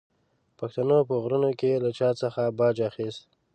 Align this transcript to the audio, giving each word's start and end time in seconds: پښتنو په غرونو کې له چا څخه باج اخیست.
پښتنو 0.59 0.97
په 1.09 1.15
غرونو 1.23 1.51
کې 1.59 1.81
له 1.83 1.89
چا 1.97 2.09
څخه 2.21 2.41
باج 2.59 2.77
اخیست. 2.89 3.23